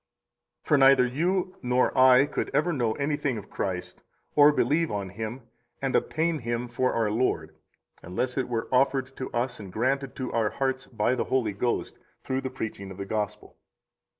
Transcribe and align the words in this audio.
38 0.65 0.67
For 0.67 0.77
neither 0.79 1.05
you 1.05 1.57
nor 1.61 1.95
I 1.95 2.25
could 2.25 2.49
ever 2.55 2.73
know 2.73 2.93
anything 2.93 3.37
of 3.37 3.51
Christ, 3.51 4.01
or 4.35 4.51
believe 4.51 4.89
on 4.89 5.09
Him, 5.09 5.43
and 5.79 5.95
obtain 5.95 6.39
Him 6.39 6.67
for 6.67 6.91
our 6.93 7.11
Lord, 7.11 7.55
unless 8.01 8.35
it 8.35 8.49
were 8.49 8.67
offered 8.73 9.15
to 9.17 9.31
us 9.31 9.59
and 9.59 9.71
granted 9.71 10.15
to 10.15 10.33
our 10.33 10.49
hearts 10.49 10.87
by 10.87 11.13
the 11.13 11.25
Holy 11.25 11.53
Ghost 11.53 11.99
through 12.23 12.41
the 12.41 12.49
preaching 12.49 12.89
of 12.89 12.97
the 12.97 13.05
Gospel. 13.05 13.55